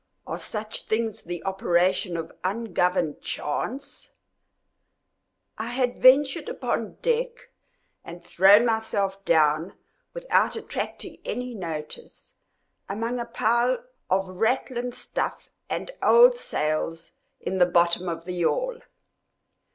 [0.25, 4.13] Are such things the operation of ungoverned chance?
[5.59, 7.51] I had ventured upon deck
[8.03, 9.77] and thrown myself down,
[10.15, 12.33] without attracting any notice,
[12.89, 13.77] among a pile
[14.09, 18.79] of ratlin stuff and old sails in the bottom of the yawl.